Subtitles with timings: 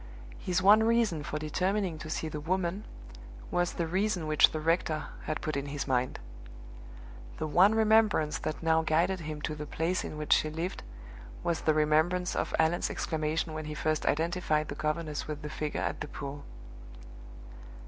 [0.39, 2.85] His one reason for determining to see the woman
[3.51, 6.17] was the reason which the rector had put in his mind.
[7.37, 10.81] The one remembrance that now guided him to the place in which she lived
[11.43, 15.81] was the remembrance of Allan's exclamation when he first identified the governess with the figure
[15.83, 16.45] at the pool.